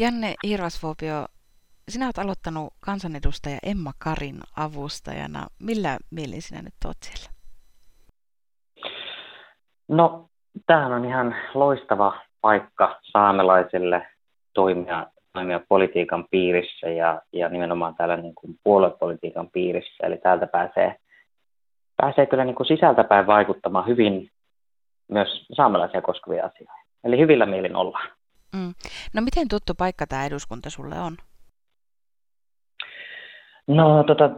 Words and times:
Janne 0.00 0.34
Hirvasvuopio, 0.46 1.26
sinä 1.88 2.06
olet 2.06 2.18
aloittanut 2.18 2.72
kansanedustaja 2.80 3.58
Emma 3.62 3.92
Karin 3.98 4.40
avustajana. 4.56 5.46
Millä 5.62 5.98
mielin 6.10 6.42
sinä 6.42 6.62
nyt 6.62 6.74
olet 6.84 6.96
siellä? 7.00 7.32
No, 9.88 10.28
tämähän 10.66 10.92
on 10.92 11.04
ihan 11.04 11.36
loistava 11.54 12.20
paikka 12.40 13.00
saamelaisille 13.02 14.06
toimia, 14.54 15.06
toimia 15.32 15.60
politiikan 15.68 16.24
piirissä 16.30 16.88
ja, 16.88 17.22
ja 17.32 17.48
nimenomaan 17.48 17.94
täällä 17.94 18.16
niin 18.16 18.34
kuin 18.34 18.58
puoluepolitiikan 18.64 19.50
piirissä. 19.50 20.06
Eli 20.06 20.16
täältä 20.16 20.46
pääsee, 20.46 20.96
pääsee 21.96 22.26
kyllä 22.26 22.44
niin 22.44 22.56
kuin 22.56 22.66
sisältäpäin 22.66 23.26
vaikuttamaan 23.26 23.86
hyvin 23.86 24.30
myös 25.08 25.46
saamelaisia 25.52 26.02
koskevia 26.02 26.46
asioita. 26.46 26.72
Eli 27.04 27.18
hyvillä 27.18 27.46
mielin 27.46 27.76
ollaan. 27.76 28.19
Mm. 28.56 28.74
No 29.14 29.22
miten 29.22 29.48
tuttu 29.48 29.74
paikka 29.74 30.06
tämä 30.06 30.26
eduskunta 30.26 30.70
sulle 30.70 31.00
on? 31.00 31.16
No 33.66 34.04
tota, 34.04 34.30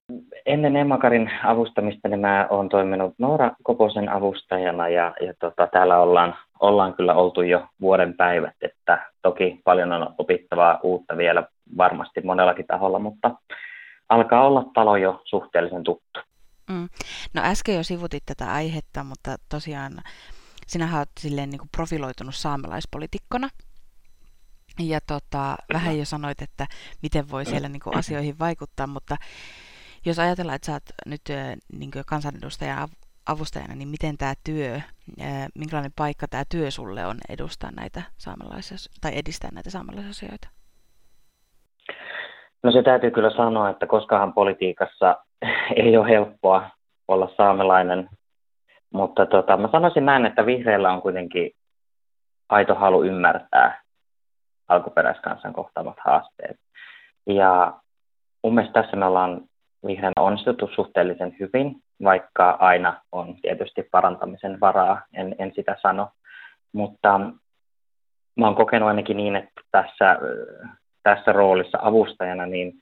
ennen 0.46 0.76
Emmakarin 0.76 1.30
avustamista 1.44 2.08
niin 2.08 2.20
mä 2.20 2.46
oon 2.50 2.68
toiminut 2.68 3.14
Noora 3.18 3.50
Koposen 3.62 4.08
avustajana 4.08 4.88
ja, 4.88 5.14
ja 5.20 5.34
tota, 5.40 5.66
täällä 5.66 5.98
ollaan, 5.98 6.34
ollaan 6.60 6.94
kyllä 6.94 7.14
oltu 7.14 7.42
jo 7.42 7.66
vuoden 7.80 8.14
päivät, 8.16 8.54
että 8.62 9.10
toki 9.22 9.60
paljon 9.64 9.92
on 9.92 10.14
opittavaa 10.18 10.80
uutta 10.82 11.16
vielä 11.16 11.44
varmasti 11.76 12.20
monellakin 12.20 12.66
taholla, 12.66 12.98
mutta 12.98 13.30
alkaa 14.08 14.46
olla 14.46 14.64
talo 14.74 14.96
jo 14.96 15.22
suhteellisen 15.24 15.84
tuttu. 15.84 16.20
Mm. 16.70 16.88
No 17.34 17.42
äsken 17.44 17.76
jo 17.76 17.82
sivutit 17.82 18.22
tätä 18.26 18.52
aihetta, 18.52 19.04
mutta 19.04 19.36
tosiaan 19.48 19.92
sinähän 20.66 20.98
olet 20.98 21.10
silleen 21.20 21.50
niin 21.50 21.58
kuin 21.58 21.70
profiloitunut 21.76 22.34
saamelaispolitikkona. 22.34 23.48
Ja 24.78 25.00
tota, 25.06 25.56
vähän 25.72 25.98
jo 25.98 26.04
sanoit, 26.04 26.42
että 26.42 26.66
miten 27.02 27.30
voi 27.30 27.44
siellä 27.44 27.68
niin 27.68 27.80
kuin 27.84 27.96
asioihin 27.96 28.38
vaikuttaa, 28.38 28.86
mutta 28.86 29.16
jos 30.06 30.18
ajatellaan, 30.18 30.56
että 30.56 30.66
sä 30.66 30.72
oot 30.72 30.82
nyt 31.06 31.22
niin 31.72 31.90
kansanedustajan 32.06 32.88
avustajana, 33.26 33.74
niin 33.74 33.88
miten 33.88 34.18
tämä 34.18 34.34
työ, 34.44 34.80
minkälainen 35.54 35.92
paikka 35.96 36.28
tämä 36.28 36.42
työ 36.50 36.70
sulle 36.70 37.06
on 37.06 37.16
edustaa 37.28 37.70
näitä 37.70 38.02
saamelaisia, 38.18 38.76
tai 39.00 39.12
edistää 39.18 39.50
näitä 39.52 39.70
saamelaisasioita? 39.70 40.48
No 42.62 42.72
se 42.72 42.82
täytyy 42.82 43.10
kyllä 43.10 43.30
sanoa, 43.30 43.70
että 43.70 43.86
koskahan 43.86 44.32
politiikassa 44.32 45.16
ei 45.76 45.96
ole 45.96 46.08
helppoa 46.08 46.70
olla 47.08 47.28
saamelainen, 47.36 48.08
mutta 48.92 49.26
tota, 49.26 49.56
mä 49.56 49.68
sanoisin 49.72 50.06
näin, 50.06 50.26
että 50.26 50.46
vihreillä 50.46 50.92
on 50.92 51.02
kuitenkin 51.02 51.50
aito 52.48 52.74
halu 52.74 53.02
ymmärtää 53.02 53.81
alkuperäiskansan 54.68 55.52
kohtaamat 55.52 55.96
haasteet. 56.04 56.56
Ja 57.26 57.80
mun 58.42 58.54
mielestä 58.54 58.82
tässä 58.82 58.96
me 58.96 59.06
ollaan 59.06 59.40
vihreänä 59.86 60.12
onnistuttu 60.20 60.70
suhteellisen 60.74 61.36
hyvin, 61.40 61.82
vaikka 62.04 62.50
aina 62.50 63.00
on 63.12 63.36
tietysti 63.42 63.82
parantamisen 63.82 64.60
varaa, 64.60 65.02
en, 65.14 65.34
en 65.38 65.52
sitä 65.54 65.76
sano. 65.82 66.10
Mutta 66.72 67.18
mä 68.36 68.46
oon 68.46 68.54
kokenut 68.54 68.88
ainakin 68.88 69.16
niin, 69.16 69.36
että 69.36 69.60
tässä, 69.70 70.18
tässä 71.02 71.32
roolissa 71.32 71.78
avustajana, 71.82 72.46
niin 72.46 72.72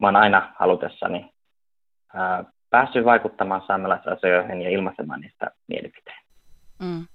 mä 0.00 0.06
oon 0.06 0.16
aina 0.16 0.52
halutessani 0.58 1.32
ää, 2.14 2.44
päässyt 2.70 3.04
vaikuttamaan 3.04 3.62
saamelaisasioihin 3.66 4.62
ja 4.62 4.70
ilmaisemaan 4.70 5.20
niistä 5.20 5.50
mielipiteen. 5.68 6.22
Mm. 6.78 7.06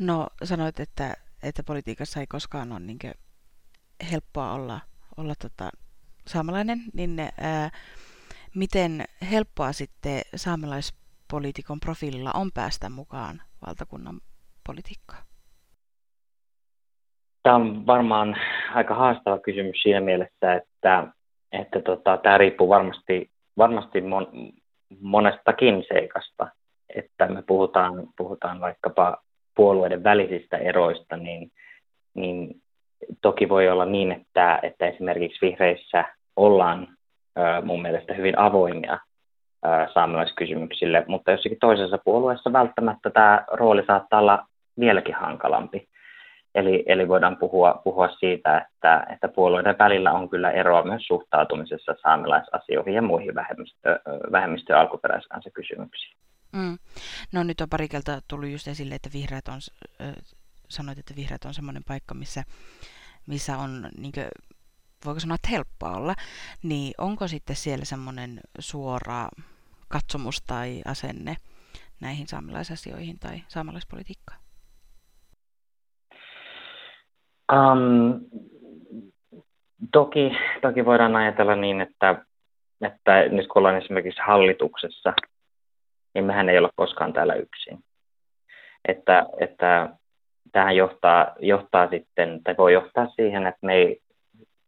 No 0.00 0.26
sanoit, 0.44 0.80
että, 0.80 1.14
että 1.44 1.62
politiikassa 1.66 2.20
ei 2.20 2.26
koskaan 2.26 2.72
ole 2.72 2.80
niin 2.80 2.98
helppoa 4.10 4.52
olla, 4.52 4.80
olla 5.16 5.34
tota, 5.42 5.70
saamelainen, 6.26 6.78
niin 6.92 7.20
ää, 7.20 7.70
miten 8.54 9.04
helppoa 9.30 9.72
sitten 9.72 10.22
saamelaispoliitikon 10.36 11.80
profiililla 11.80 12.30
on 12.34 12.50
päästä 12.54 12.90
mukaan 12.90 13.42
valtakunnan 13.66 14.20
politiikkaan? 14.66 15.22
Tämä 17.42 17.56
on 17.56 17.86
varmaan 17.86 18.36
aika 18.74 18.94
haastava 18.94 19.38
kysymys 19.38 19.82
siinä 19.82 20.00
mielessä, 20.00 20.54
että, 20.54 21.06
että 21.52 21.80
tota, 21.80 22.16
tämä 22.16 22.38
riippuu 22.38 22.68
varmasti, 22.68 23.30
varmasti 23.58 24.00
mon, 24.00 24.26
monestakin 25.00 25.84
seikasta. 25.88 26.48
Että 26.94 27.26
me 27.26 27.42
puhutaan, 27.42 28.08
puhutaan 28.16 28.60
vaikkapa 28.60 29.23
puolueiden 29.54 30.04
välisistä 30.04 30.56
eroista, 30.56 31.16
niin, 31.16 31.50
niin 32.14 32.62
toki 33.22 33.48
voi 33.48 33.68
olla 33.68 33.84
niin, 33.84 34.12
että, 34.12 34.58
että 34.62 34.86
esimerkiksi 34.86 35.46
vihreissä 35.46 36.04
ollaan 36.36 36.88
mun 37.62 37.82
mielestä 37.82 38.14
hyvin 38.14 38.38
avoimia 38.38 38.98
saamelaiskysymyksille, 39.94 41.04
mutta 41.08 41.30
jossakin 41.30 41.58
toisessa 41.60 41.98
puolueessa 42.04 42.52
välttämättä 42.52 43.10
tämä 43.10 43.44
rooli 43.52 43.84
saattaa 43.86 44.20
olla 44.20 44.46
vieläkin 44.80 45.14
hankalampi. 45.14 45.88
Eli, 46.54 46.84
eli 46.86 47.08
voidaan 47.08 47.36
puhua, 47.36 47.80
puhua 47.84 48.08
siitä, 48.08 48.58
että, 48.58 49.06
että 49.12 49.28
puolueiden 49.28 49.78
välillä 49.78 50.12
on 50.12 50.30
kyllä 50.30 50.50
eroa 50.50 50.82
myös 50.82 51.02
suhtautumisessa 51.06 51.94
saamelaisasioihin 52.02 52.94
ja 52.94 53.02
muihin 53.02 53.34
vähemmistö, 53.34 54.00
vähemmistö- 54.32 54.72
ja 54.72 54.80
alkuperäiskansakysymyksiin. 54.80 56.16
Mm. 56.54 56.78
No 57.32 57.42
nyt 57.42 57.60
on 57.60 57.68
pari 57.68 57.88
kertaa 57.88 58.20
tullut 58.28 58.48
just 58.48 58.68
esille, 58.68 58.94
että 58.94 59.10
vihreät 59.12 59.48
on, 59.48 59.60
sanoit, 60.68 60.98
että 60.98 61.16
vihreät 61.16 61.44
on 61.44 61.54
semmoinen 61.54 61.84
paikka, 61.88 62.14
missä, 62.14 62.44
missä 63.26 63.58
on 63.58 63.88
niin 63.98 64.12
kuin, 64.12 64.26
voiko 65.04 65.20
sanoa, 65.20 65.34
että 65.34 65.48
helppoa 65.50 65.96
olla, 65.96 66.14
niin 66.62 66.94
onko 66.98 67.28
sitten 67.28 67.56
siellä 67.56 67.84
semmoinen 67.84 68.40
suora 68.58 69.28
katsomus 69.88 70.42
tai 70.42 70.82
asenne 70.86 71.36
näihin 72.00 72.28
saamelaisasioihin 72.28 73.18
tai 73.18 73.42
saamelaispolitiikkaan? 73.48 74.40
Um, 77.52 78.20
toki, 79.92 80.30
toki 80.62 80.84
voidaan 80.84 81.16
ajatella 81.16 81.56
niin, 81.56 81.80
että, 81.80 82.24
että 82.80 83.28
nyt 83.28 83.48
kun 83.48 83.60
ollaan 83.60 83.82
esimerkiksi 83.82 84.20
hallituksessa, 84.26 85.12
niin 86.14 86.24
mehän 86.24 86.48
ei 86.48 86.58
olla 86.58 86.70
koskaan 86.76 87.12
täällä 87.12 87.34
yksin. 87.34 87.78
Että, 88.88 89.26
että 89.40 89.88
tähän 90.52 90.76
johtaa, 90.76 91.34
johtaa 91.38 91.88
sitten, 91.90 92.40
tai 92.44 92.54
voi 92.58 92.72
johtaa 92.72 93.06
siihen, 93.16 93.46
että 93.46 93.66
me 93.66 93.74
ei 93.74 94.00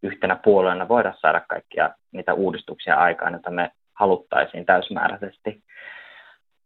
yhtenä 0.03 0.37
puolueena 0.45 0.89
voida 0.89 1.15
saada 1.21 1.41
kaikkia 1.49 1.91
niitä 2.13 2.35
uudistuksia 2.35 2.95
aikaan, 2.95 3.33
joita 3.33 3.51
me 3.51 3.71
haluttaisiin 3.95 4.67
täysmääräisesti. 4.67 5.63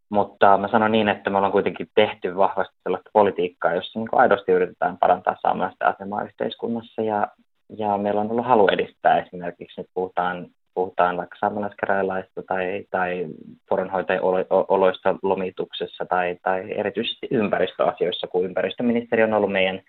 Mutta 0.09 0.59
mä 0.59 0.69
sanon 0.69 0.93
niin, 0.93 1.09
että 1.09 1.31
me 1.31 1.37
ollaan 1.37 1.53
kuitenkin 1.53 1.91
tehty 1.95 2.37
vahvasti 2.37 2.77
sellaista 2.83 3.11
politiikkaa, 3.13 3.75
jossa 3.75 3.99
niin 3.99 4.09
aidosti 4.13 4.53
yritetään 4.53 4.99
parantaa 4.99 5.37
saamelaisten 5.43 5.89
asemaa 5.89 6.25
yhteiskunnassa 6.25 7.03
ja, 7.03 7.29
ja 7.77 7.99
meillä 7.99 8.21
on 8.21 8.31
ollut 8.31 8.47
halu 8.47 8.69
edistää 8.69 9.21
esimerkiksi, 9.21 9.81
nyt 9.81 9.91
puhutaan, 9.95 10.47
puhutaan 10.75 11.17
vaikka 11.17 11.37
saamelaiskäräjälaista 11.41 12.43
tai, 12.43 12.85
tai 12.91 13.27
poronhoitajien 13.69 14.23
oloista 14.69 15.15
lomituksessa 15.23 16.05
tai, 16.05 16.37
tai 16.43 16.73
erityisesti 16.77 17.29
ympäristöasioissa, 17.31 18.27
kun 18.27 18.45
ympäristöministeri 18.45 19.23
on 19.23 19.35
ollut 19.35 19.53
meidän, 19.53 19.81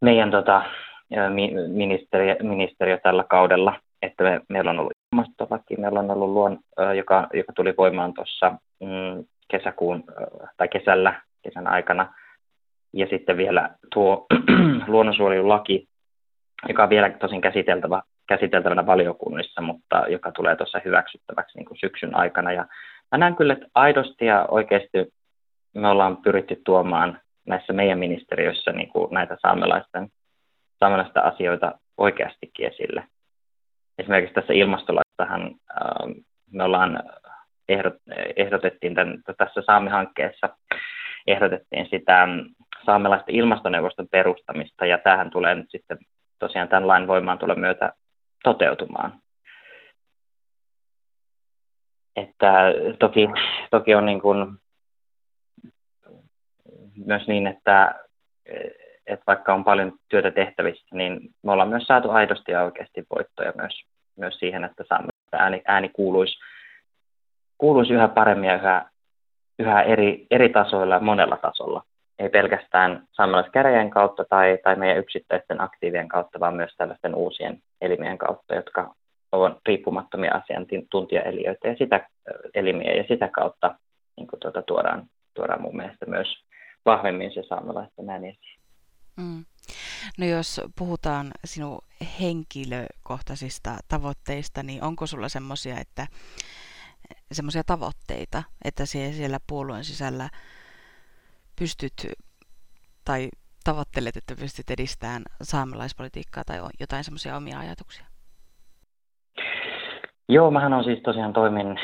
meidän 0.00 0.30
tota, 0.30 0.62
ministeriö, 1.68 2.36
ministeriö 2.42 2.98
tällä 2.98 3.24
kaudella, 3.30 3.80
että 4.02 4.24
me, 4.24 4.40
meillä 4.48 4.70
on 4.70 4.78
ollut 4.78 4.92
ilmastolaki, 5.12 5.76
meillä 5.76 6.00
on 6.00 6.10
ollut 6.10 6.30
luon, 6.30 6.58
joka, 6.96 7.26
joka 7.34 7.52
tuli 7.52 7.74
voimaan 7.78 8.14
tuossa 8.14 8.50
mm, 8.80 9.24
kesäkuun 9.48 10.04
tai 10.56 10.68
kesällä, 10.68 11.20
kesän 11.42 11.66
aikana, 11.66 12.14
ja 12.92 13.06
sitten 13.10 13.36
vielä 13.36 13.70
tuo 13.94 14.26
luonnonsuojelulaki, 14.86 15.88
joka 16.68 16.82
on 16.82 16.90
vielä 16.90 17.10
tosin 17.10 17.40
käsiteltävä, 17.40 18.02
käsiteltävänä 18.28 18.86
valiokunnissa, 18.86 19.60
mutta 19.60 20.04
joka 20.08 20.32
tulee 20.32 20.56
tuossa 20.56 20.80
hyväksyttäväksi 20.84 21.58
niin 21.58 21.66
kuin 21.66 21.78
syksyn 21.78 22.16
aikana. 22.16 22.52
Ja 22.52 22.66
mä 23.12 23.18
näen 23.18 23.36
kyllä, 23.36 23.52
että 23.52 23.66
aidosti 23.74 24.26
ja 24.26 24.46
oikeasti 24.50 25.12
me 25.74 25.88
ollaan 25.88 26.16
pyritty 26.16 26.60
tuomaan 26.64 27.20
näissä 27.46 27.72
meidän 27.72 27.98
ministeriöissä 27.98 28.72
niin 28.72 28.88
kuin 28.88 29.14
näitä 29.14 29.36
saamelaisten 29.42 30.08
saamelaista 30.80 31.20
asioita 31.20 31.78
oikeastikin 31.98 32.66
esille. 32.66 33.04
Esimerkiksi 33.98 34.34
tässä 34.34 34.52
ilmastolaissahan 34.52 35.42
ähm, 35.42 36.10
me 36.52 36.64
ollaan 36.64 37.02
ehdot, 37.68 37.94
ehdotettiin 38.36 38.94
tämän, 38.94 39.22
tässä 39.38 39.62
Saami-hankkeessa 39.66 40.48
ehdotettiin 41.26 41.86
sitä 41.90 42.22
ähm, 42.22 42.38
saamelaisten 42.86 43.34
ilmastoneuvoston 43.34 44.08
perustamista, 44.10 44.86
ja 44.86 44.98
tähän 44.98 45.30
tulee 45.30 45.54
nyt 45.54 45.70
sitten 45.70 45.98
tosiaan 46.38 46.68
tämän 46.68 46.88
lain 46.88 47.06
voimaan 47.06 47.38
tulla 47.38 47.54
myötä 47.54 47.92
toteutumaan. 48.46 49.12
Että 52.16 52.52
toki, 52.98 53.28
toki 53.70 53.94
on 53.94 54.06
niin 54.06 54.20
kuin 54.20 54.58
myös 57.06 57.26
niin, 57.28 57.46
että 57.46 57.94
että 59.06 59.24
vaikka 59.26 59.54
on 59.54 59.64
paljon 59.64 59.92
työtä 60.08 60.30
tehtävissä, 60.30 60.96
niin 60.96 61.20
me 61.42 61.52
ollaan 61.52 61.68
myös 61.68 61.86
saatu 61.86 62.10
aidosti 62.10 62.52
ja 62.52 62.62
oikeasti 62.62 63.06
voittoja 63.16 63.52
myös, 63.56 63.82
myös 64.16 64.38
siihen, 64.38 64.64
että 64.64 64.84
saamme 64.88 65.08
ääni, 65.32 65.62
ääni 65.66 65.88
kuuluisi, 65.88 66.38
kuuluisi 67.58 67.92
yhä 67.92 68.08
paremmin 68.08 68.48
ja 68.48 68.56
yhä, 68.56 68.90
yhä 69.58 69.82
eri, 69.82 70.26
eri 70.30 70.48
tasoilla 70.48 70.94
ja 70.94 71.00
monella 71.00 71.36
tasolla. 71.36 71.82
Ei 72.18 72.28
pelkästään 72.28 73.06
saamelaiskäräjien 73.12 73.90
kautta 73.90 74.24
tai, 74.24 74.58
tai 74.64 74.76
meidän 74.76 74.98
yksittäisten 74.98 75.60
aktiivien 75.60 76.08
kautta, 76.08 76.40
vaan 76.40 76.56
myös 76.56 76.74
tällaisten 76.76 77.14
uusien 77.14 77.62
elimien 77.80 78.18
kautta, 78.18 78.54
jotka 78.54 78.94
on 79.32 79.60
riippumattomia 79.66 80.34
asiantuntijaeliöitä 80.34 81.68
ja 81.68 81.76
sitä, 81.76 82.08
elimiä 82.54 82.92
ja 82.92 83.04
sitä 83.08 83.28
kautta 83.28 83.74
niin 84.16 84.26
kuin 84.26 84.40
tuota, 84.40 84.62
tuodaan, 84.62 85.06
tuodaan 85.34 85.62
mun 85.62 85.76
mielestä 85.76 86.06
myös 86.06 86.28
vahvemmin 86.84 87.34
se 87.34 87.42
saamelaisten 87.48 88.10
ääni 88.10 88.28
esiin. 88.28 88.60
Mm. 89.16 89.44
No 90.18 90.26
jos 90.26 90.60
puhutaan 90.78 91.30
sinun 91.44 91.78
henkilökohtaisista 92.20 93.78
tavoitteista, 93.88 94.62
niin 94.62 94.82
onko 94.82 95.06
sulla 95.06 95.28
semmoisia, 95.28 95.80
että 95.80 96.06
semmoisia 97.32 97.64
tavoitteita, 97.64 98.42
että 98.64 98.86
siellä 98.86 99.38
puolueen 99.46 99.84
sisällä 99.84 100.28
pystyt 101.58 102.12
tai 103.04 103.28
tavoittelet, 103.64 104.16
että 104.16 104.34
pystyt 104.40 104.70
edistämään 104.70 105.22
saamelaispolitiikkaa 105.42 106.44
tai 106.46 106.58
jotain 106.80 107.04
semmoisia 107.04 107.36
omia 107.36 107.58
ajatuksia? 107.58 108.06
Joo, 110.28 110.50
mähän 110.50 110.72
on 110.72 110.84
siis 110.84 111.02
tosiaan 111.02 111.32
toimin 111.32 111.78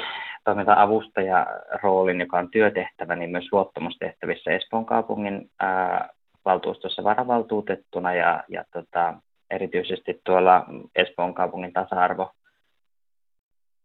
toiminta-avustaja 0.45 1.47
roolin, 1.83 2.21
joka 2.21 2.39
on 2.39 2.51
työtehtävä, 2.51 3.17
niin 3.17 3.31
myös 3.31 3.49
luottamustehtävissä 3.53 4.51
Espoon 4.51 4.87
kaupungin 4.87 5.51
ää, 5.61 6.09
valtuustossa 6.45 7.05
varavaltuutettuna 7.05 8.15
ja, 8.15 8.45
ja 8.49 8.65
tota, 8.73 9.15
erityisesti 9.51 10.21
tuolla 10.25 10.67
Espoon 10.97 11.35
kaupungin 11.35 11.73
tasa-arvo 11.73 12.31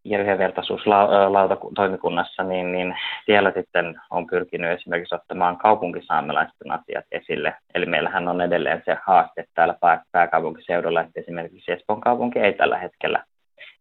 ja 0.10 0.20
yhdenvertaisuustoimikunnassa, 0.20 2.44
niin, 2.44 2.72
niin 2.72 2.96
siellä 3.26 3.52
sitten 3.56 4.02
on 4.10 4.28
pyrkinyt 4.28 4.72
esimerkiksi 4.72 5.16
ottamaan 5.16 5.58
kaupunkisaamelaisten 5.58 6.72
asiat 6.72 7.06
esille. 7.12 7.56
Eli 7.74 7.86
meillähän 7.86 8.28
on 8.28 8.42
edelleen 8.42 8.82
se 8.86 8.98
haaste 9.06 9.46
täällä 9.54 9.76
pääkaupunkiseudulla, 10.12 11.02
että 11.02 11.20
esimerkiksi 11.20 11.72
Espoon 11.72 12.02
kaupunki 12.02 12.40
ei 12.40 12.54
tällä 12.54 12.78
hetkellä, 12.78 13.24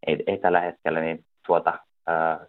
ei, 0.07 0.25
ei 0.27 0.39
tällä 0.39 0.61
hetkellä 0.61 1.01
niin 1.01 1.25
tuota 1.47 1.79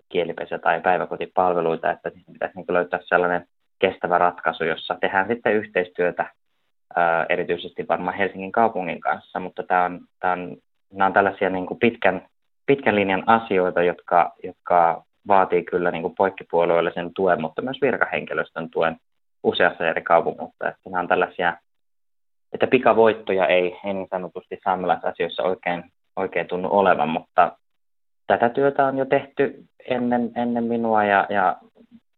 kielipesä- 0.09 0.59
tai 0.59 0.81
päiväkotipalveluita, 0.81 1.91
että 1.91 2.11
pitäisi 2.33 2.55
niin 2.55 2.65
löytää 2.69 2.99
sellainen 3.03 3.45
kestävä 3.79 4.17
ratkaisu, 4.17 4.63
jossa 4.63 4.97
tehdään 5.01 5.27
sitten 5.27 5.53
yhteistyötä 5.53 6.25
erityisesti 7.29 7.85
varmaan 7.89 8.17
Helsingin 8.17 8.51
kaupungin 8.51 9.01
kanssa, 9.01 9.39
mutta 9.39 9.63
tämä 9.63 9.83
on, 9.83 9.99
tämä 10.19 10.33
on, 10.33 10.57
nämä 10.93 11.05
on 11.05 11.13
tällaisia 11.13 11.49
niin 11.49 11.65
kuin 11.65 11.79
pitkän, 11.79 12.27
pitkän 12.67 12.95
linjan 12.95 13.23
asioita, 13.25 13.83
jotka, 13.83 14.33
jotka 14.43 15.03
vaatii 15.27 15.63
kyllä 15.63 15.91
niin 15.91 16.15
poikkipuolueellisen 16.17 17.13
tuen, 17.13 17.41
mutta 17.41 17.61
myös 17.61 17.77
virkahenkilöstön 17.81 18.69
tuen 18.69 18.97
useassa 19.43 19.87
eri 19.87 20.01
kaupungissa. 20.01 20.67
Että 20.67 20.89
nämä 20.89 20.99
on 20.99 21.07
tällaisia, 21.07 21.57
että 22.53 22.67
pikavoittoja 22.67 23.47
ei, 23.47 23.79
ei 23.83 23.93
niin 23.93 24.07
sanotusti 24.11 24.59
saamelaisasioissa 24.63 25.43
oikein, 25.43 25.83
oikein 26.15 26.47
tunnu 26.47 26.69
olevan, 26.71 27.09
mutta 27.09 27.57
tätä 28.27 28.49
työtä 28.49 28.85
on 28.85 28.97
jo 28.97 29.05
tehty 29.05 29.65
ennen, 29.89 30.31
ennen 30.35 30.63
minua 30.63 31.03
ja, 31.03 31.27
ja 31.29 31.57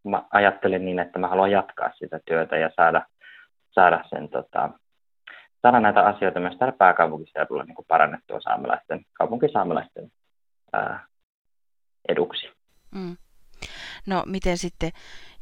mä 0.03 0.23
ajattelin 0.33 0.85
niin, 0.85 0.99
että 0.99 1.19
mä 1.19 1.27
haluan 1.27 1.51
jatkaa 1.51 1.91
sitä 1.95 2.19
työtä 2.25 2.57
ja 2.57 2.69
saada, 2.75 3.05
saada, 3.71 4.03
sen, 4.09 4.29
tota, 4.29 4.69
saada 5.61 5.79
näitä 5.79 6.01
asioita 6.01 6.39
myös 6.39 6.57
täällä 6.57 6.75
pääkaupunkiseudulla 6.77 7.63
niin 7.63 7.75
parannettua 7.87 8.39
saamelaisten, 8.39 9.01
kaupunkisaamelaisten 9.13 10.11
ää, 10.73 11.05
eduksi. 12.09 12.49
Mm. 12.91 13.17
No 14.07 14.23
miten 14.25 14.57
sitten, 14.57 14.91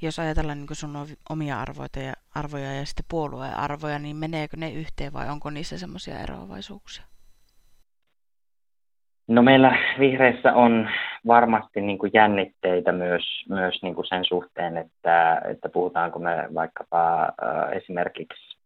jos 0.02 0.20
ajatellaan 0.20 0.58
niin 0.58 0.76
sun 0.76 1.08
omia 1.30 1.60
arvoja 1.60 2.08
ja, 2.08 2.14
arvoja 2.36 2.74
ja 2.74 2.86
sitten 2.86 3.06
puolueen 3.10 3.58
arvoja, 3.58 4.00
niin 4.00 4.16
meneekö 4.16 4.58
ne 4.58 4.72
yhteen 4.72 5.14
vai 5.14 5.30
onko 5.30 5.50
niissä 5.50 5.78
semmoisia 5.78 6.20
eroavaisuuksia? 6.20 7.04
No 9.28 9.42
meillä 9.42 9.78
vihreissä 10.00 10.54
on 10.54 10.90
varmasti 11.28 11.82
niin 11.82 11.98
kuin 11.98 12.12
jännitteitä 12.14 12.92
myös, 12.92 13.46
myös 13.50 13.80
niin 13.82 13.96
kuin 13.96 14.08
sen 14.08 14.26
suhteen, 14.26 14.78
että, 14.78 15.42
että 15.52 15.70
puhutaanko 15.70 16.20
me 16.20 16.48
vaikkapa 16.54 17.24
äh, 17.24 17.78
esimerkiksi, 17.78 18.58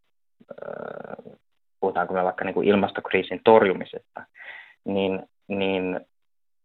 äh, 0.50 1.32
puhutaanko 1.80 2.14
me 2.14 2.24
vaikka 2.24 2.44
niin 2.44 2.54
kuin 2.54 2.68
ilmastokriisin 2.68 3.40
torjumisesta, 3.44 4.26
niin, 4.84 5.22
niin 5.48 6.00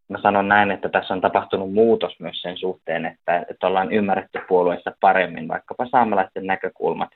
mä 0.09 0.21
sanon 0.21 0.47
näin, 0.47 0.71
että 0.71 0.89
tässä 0.89 1.13
on 1.13 1.21
tapahtunut 1.21 1.73
muutos 1.73 2.19
myös 2.19 2.41
sen 2.41 2.57
suhteen, 2.57 3.05
että, 3.05 3.45
että 3.49 3.67
ollaan 3.67 3.91
ymmärretty 3.91 4.39
puolueessa 4.47 4.91
paremmin 5.01 5.47
vaikkapa 5.47 5.87
saamelaisten 5.91 6.47
näkökulmat 6.47 7.09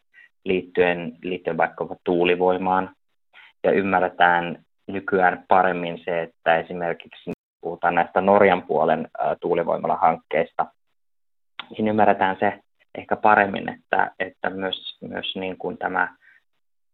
liittyen, 0.46 1.18
liittyen 1.24 1.58
vaikkapa 1.58 1.96
tuulivoimaan 2.04 2.90
ja 3.64 3.72
ymmärretään 3.72 4.66
nykyään 4.88 5.46
paremmin 5.48 6.02
se, 6.06 6.22
että 6.22 6.58
esimerkiksi 6.58 7.32
puhutaan 7.62 7.96
näistä 7.96 8.22
Norjan 8.22 8.62
puolen 8.62 9.08
tuulivoimala-hankkeista, 9.42 10.66
niin 11.78 11.88
ymmärretään 11.88 12.38
se 12.40 12.60
ehkä 12.98 13.16
paremmin, 13.16 13.70
että, 13.70 14.12
että 14.20 14.50
myös, 14.50 14.98
myös 15.02 15.36
niin 15.36 15.58
kuin 15.58 15.78
tämä 15.78 16.16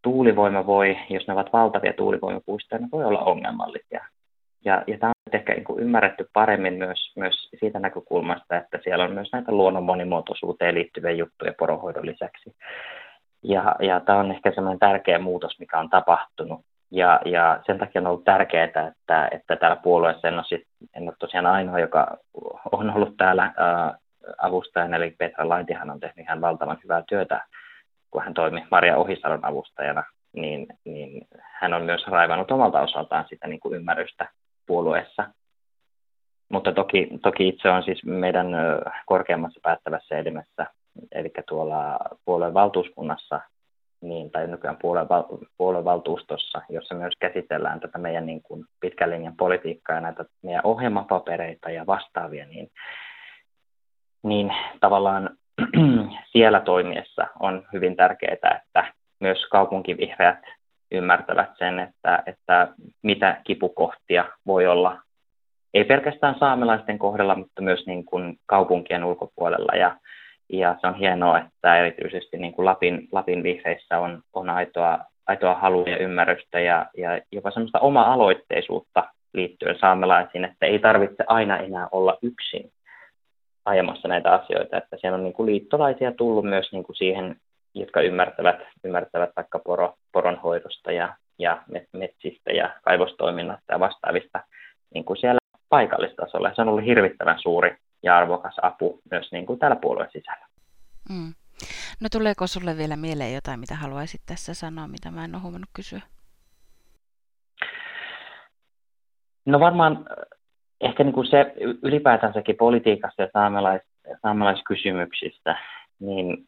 tuulivoima 0.02 0.66
voi, 0.66 0.98
jos 1.10 1.28
ne 1.28 1.34
ovat 1.34 1.54
valtavia 1.54 1.94
tuulivoimapuistoja, 1.94 2.82
ne 2.82 2.88
voi 2.92 3.06
olla 3.06 3.20
ongelmallisia. 3.20 4.06
Ja, 4.68 4.84
ja 4.88 4.98
tämä 4.98 5.10
on 5.10 5.34
ehkä 5.34 5.54
niin 5.54 5.64
kuin 5.64 5.80
ymmärretty 5.80 6.30
paremmin 6.34 6.74
myös, 6.74 7.14
myös 7.16 7.50
siitä 7.60 7.80
näkökulmasta, 7.80 8.58
että 8.58 8.80
siellä 8.84 9.04
on 9.04 9.12
myös 9.12 9.30
näitä 9.34 9.52
luonnon 9.52 9.84
monimuotoisuuteen 9.84 10.76
liittyviä 10.76 11.12
juttuja 11.12 11.54
porohoidon 11.60 12.06
lisäksi. 12.06 12.56
Ja, 13.44 13.76
ja 13.80 14.00
tämä 14.00 14.20
on 14.20 14.32
ehkä 14.32 14.52
semmoinen 14.52 14.80
tärkeä 14.80 15.20
muutos, 15.20 15.60
mikä 15.60 15.80
on 15.80 15.90
tapahtunut. 15.90 16.62
Ja, 16.92 17.20
ja 17.26 17.60
sen 17.66 17.78
takia 17.78 18.02
on 18.02 18.08
ollut 18.08 18.24
tärkeää, 18.24 18.64
että, 18.64 19.28
että 19.32 19.56
täällä 19.56 19.76
puolueessa 19.76 20.28
en 20.28 20.34
ole, 20.34 20.44
sit, 20.48 20.68
en 20.96 21.04
ole 21.04 21.16
tosiaan 21.20 21.46
ainoa, 21.46 21.80
joka 21.80 22.18
on 22.72 22.90
ollut 22.96 23.18
täällä 23.18 23.54
ää, 23.58 23.98
avustajana, 24.38 24.96
eli 24.96 25.16
Petra 25.18 25.50
Laitihan 25.50 25.90
on 25.90 26.00
tehnyt 26.00 26.26
ihan 26.26 26.42
valtavan 26.42 26.78
hyvää 26.84 27.04
työtä, 27.10 27.46
kun 28.12 28.24
hän 28.24 28.34
toimi 28.34 28.64
Maria 28.72 28.98
Ohisalon 28.98 29.46
avustajana, 29.46 30.04
niin, 30.34 30.68
niin 30.86 31.28
hän 31.40 31.74
on 31.74 31.84
myös 31.84 32.08
raivannut 32.08 32.52
omalta 32.52 32.82
osaltaan 32.82 33.26
sitä 33.30 33.48
niin 33.48 33.60
kuin 33.60 33.76
ymmärrystä 33.76 34.30
puolueessa. 34.68 35.28
Mutta 36.50 36.72
toki, 36.72 37.10
toki 37.22 37.48
itse 37.48 37.70
on 37.70 37.84
siis 37.84 38.06
meidän 38.06 38.48
korkeammassa 39.06 39.60
päättävässä 39.64 40.18
elimessä, 40.18 40.68
eli 41.12 41.32
tuolla 41.48 42.00
puolueen 42.26 42.54
valtuuskunnassa 42.54 43.42
niin, 44.02 44.32
tai 44.32 44.48
nykyään 44.48 44.78
puoluevaltuustossa, 45.58 46.62
jossa 46.70 46.96
myös 46.96 47.14
käsitellään 47.20 47.80
tätä 47.80 47.98
meidän 47.98 48.26
niin 48.26 48.42
kuin 48.42 48.66
pitkän 48.80 49.10
linjan 49.10 49.36
politiikkaa 49.38 49.96
ja 49.96 50.02
näitä 50.02 50.26
meidän 50.42 50.66
ohjelmapapereita 50.66 51.70
ja 51.70 51.86
vastaavia, 51.86 52.46
niin, 52.46 52.72
niin 54.24 54.54
tavallaan 54.80 55.30
siellä 56.34 56.60
toimiessa 56.60 57.28
on 57.40 57.66
hyvin 57.74 57.96
tärkeää, 57.96 58.62
että 58.64 58.94
myös 59.20 59.46
kaupunkivihreät 59.52 60.40
ymmärtävät 60.92 61.50
sen, 61.58 61.80
että, 61.80 62.24
että 62.26 62.68
mitä 63.02 63.42
kipukohtia 63.44 64.26
voi 64.46 64.68
olla, 64.68 65.02
ei 65.74 65.84
pelkästään 65.84 66.36
saamelaisten 66.40 67.00
kohdalla, 67.00 67.36
mutta 67.36 67.62
myös 67.62 67.86
niin 67.88 68.06
kuin 68.06 68.40
kaupunkien 68.46 69.04
ulkopuolella. 69.04 69.78
Ja 69.78 69.98
ja 70.54 70.76
se 70.82 70.88
on 70.88 70.96
hienoa, 70.96 71.40
että 71.40 71.78
erityisesti 71.78 72.38
niin 72.38 72.54
kuin 72.54 72.66
Lapin, 72.66 73.08
Lapin 73.12 73.44
vihreissä 73.44 74.00
on, 74.00 74.22
on 74.34 74.50
aitoa, 74.50 75.00
aitoa 75.28 75.56
halua 75.56 75.90
ja 75.90 75.98
ymmärrystä 75.98 76.60
ja, 76.60 76.86
ja 76.98 77.22
jopa 77.32 77.52
semmoista 77.52 77.80
oma-aloitteisuutta 77.80 79.04
liittyen 79.34 79.80
saamelaisiin, 79.80 80.46
että 80.46 80.66
ei 80.66 80.80
tarvitse 80.80 81.24
aina 81.28 81.58
enää 81.58 81.88
olla 81.92 82.18
yksin 82.22 82.72
ajamassa 83.66 84.08
näitä 84.08 84.34
asioita, 84.34 84.78
että 84.78 84.98
siellä 85.02 85.16
on 85.16 85.24
niin 85.24 85.34
kuin 85.34 85.46
liittolaisia 85.46 86.12
tullut 86.12 86.46
myös 86.46 86.72
niin 86.72 86.84
kuin 86.84 86.96
siihen, 86.96 87.36
jotka 87.80 88.02
ymmärtävät, 88.02 88.60
ymmärtävät 88.84 89.30
vaikka 89.36 89.60
poro, 89.60 89.96
poronhoidosta 90.12 90.92
ja, 90.92 91.16
ja 91.40 91.64
metsistä 91.94 92.52
ja 92.52 92.76
kaivostoiminnasta 92.84 93.74
ja 93.74 93.80
vastaavista 93.80 94.44
niin 94.94 95.06
kuin 95.06 95.18
siellä 95.18 95.40
paikallistasolla. 95.70 96.52
Se 96.56 96.62
on 96.62 96.70
ollut 96.70 96.86
hirvittävän 96.86 97.40
suuri 97.42 97.78
ja 98.04 98.18
arvokas 98.18 98.56
apu 98.62 99.02
myös 99.12 99.32
niin 99.32 99.46
kuin 99.46 99.60
täällä 99.60 99.76
puolueen 99.76 100.12
sisällä. 100.12 100.48
Mm. 101.10 101.34
No 102.02 102.08
tuleeko 102.12 102.48
sulle 102.48 102.78
vielä 102.78 102.96
mieleen 102.96 103.34
jotain, 103.34 103.60
mitä 103.60 103.76
haluaisit 103.76 104.22
tässä 104.26 104.54
sanoa, 104.54 104.88
mitä 104.88 105.12
mä 105.12 105.26
en 105.26 105.36
ole 105.36 105.42
huomannut 105.42 105.70
kysyä? 105.74 106.02
No 109.46 109.60
varmaan 109.60 109.94
äh, 109.94 110.38
ehkä 110.82 111.04
niin 111.04 111.14
kuin 111.14 111.28
se 111.28 111.54
ylipäätänsäkin 111.84 112.56
politiikassa 112.56 113.22
ja 113.22 113.30
saamelais, 113.34 113.82
saamelaiskysymyksistä, 114.22 115.58
niin 116.00 116.48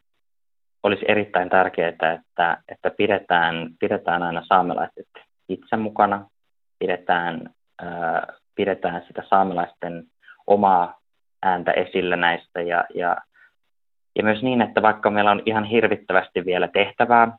olisi 0.82 1.04
erittäin 1.08 1.48
tärkeää, 1.48 1.88
että, 1.88 2.58
että 2.68 2.90
pidetään, 2.90 3.70
pidetään 3.80 4.22
aina 4.22 4.42
saamelaiset 4.48 5.08
itse 5.48 5.76
mukana, 5.76 6.28
pidetään, 6.78 7.50
ää, 7.82 8.26
pidetään 8.54 9.04
sitä 9.06 9.22
saamelaisten 9.28 10.04
omaa 10.46 11.00
ääntä 11.42 11.72
esillä 11.72 12.16
näistä 12.16 12.62
ja, 12.62 12.84
ja, 12.94 13.16
ja 14.16 14.22
myös 14.22 14.42
niin, 14.42 14.62
että 14.62 14.82
vaikka 14.82 15.10
meillä 15.10 15.30
on 15.30 15.42
ihan 15.46 15.64
hirvittävästi 15.64 16.44
vielä 16.44 16.68
tehtävää, 16.68 17.38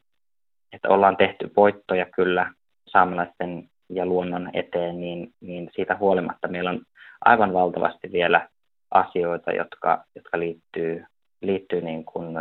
että 0.74 0.90
ollaan 0.90 1.18
tehty 1.18 1.52
voittoja 1.58 2.06
kyllä 2.06 2.54
saamelaisten 2.88 3.70
ja 3.90 4.06
luonnon 4.06 4.50
eteen, 4.54 5.00
niin, 5.00 5.34
niin 5.42 5.70
siitä 5.76 5.96
huolimatta 5.96 6.48
meillä 6.48 6.70
on 6.70 6.82
aivan 7.26 7.54
valtavasti 7.54 8.12
vielä 8.12 8.48
asioita, 8.92 9.52
jotka, 9.52 10.04
jotka 10.16 10.40
liittyy, 10.40 11.06
liittyy 11.42 11.82
niin 11.82 12.06
kuin, 12.06 12.38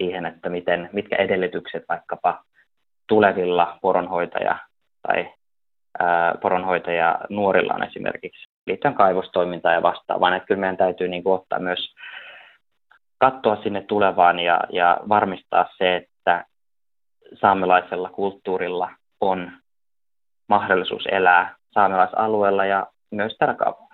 siihen, 0.00 0.26
että 0.26 0.48
miten, 0.48 0.90
mitkä 0.92 1.16
edellytykset 1.16 1.84
vaikkapa 1.88 2.44
tulevilla 3.06 3.78
poronhoitaja 3.82 4.58
tai 5.02 5.32
ää, 5.98 6.34
poronhoitaja 6.42 7.18
nuorilla 7.28 7.74
on 7.74 7.82
esimerkiksi 7.82 8.48
liittyen 8.66 8.94
kaivostoimintaan 8.94 9.74
ja 9.74 9.82
vastaavaan. 9.82 10.34
Että 10.34 10.46
kyllä 10.46 10.60
meidän 10.60 10.76
täytyy 10.76 11.08
niin 11.08 11.22
kuin, 11.22 11.34
ottaa 11.34 11.58
myös 11.58 11.94
katsoa 13.18 13.62
sinne 13.62 13.80
tulevaan 13.80 14.38
ja, 14.38 14.60
ja 14.72 14.96
varmistaa 15.08 15.66
se, 15.78 15.96
että 15.96 16.44
saamelaisella 17.40 18.10
kulttuurilla 18.10 18.90
on 19.20 19.52
mahdollisuus 20.48 21.06
elää 21.06 21.54
saamelaisalueella 21.72 22.64
ja 22.64 22.86
myös 23.10 23.36
täällä 23.38 23.54
kaupungissa. 23.54 23.89